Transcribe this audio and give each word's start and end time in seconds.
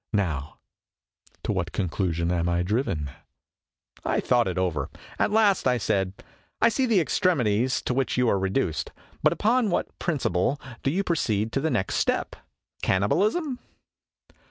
Now, 0.13 0.57
to 1.43 1.51
what 1.51 1.73
conclusion 1.73 2.31
am 2.31 2.49
I 2.49 2.63
driven?" 2.63 3.11
I 4.03 4.19
thought 4.19 4.47
it 4.47 4.57
over. 4.57 4.89
At 5.19 5.29
last 5.29 5.67
I 5.67 5.77
said:" 5.77 6.13
I 6.59 6.69
see 6.69 6.87
the 6.87 6.99
extremities 6.99 7.83
to 7.83 7.93
which 7.93 8.17
you 8.17 8.27
are 8.27 8.39
reduced. 8.39 8.91
But 9.21 9.31
upon 9.31 9.69
what 9.69 9.99
principle 9.99 10.59
do 10.81 10.89
you 10.89 11.03
proceed 11.03 11.51
to 11.51 11.59
the 11.61 11.69
next 11.69 11.97
step 11.97 12.35
cannibalism?" 12.81 13.59